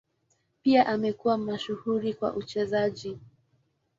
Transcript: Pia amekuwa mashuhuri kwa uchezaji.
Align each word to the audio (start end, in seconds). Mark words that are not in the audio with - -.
Pia 0.63 0.87
amekuwa 0.87 1.37
mashuhuri 1.37 2.13
kwa 2.13 2.33
uchezaji. 2.33 3.17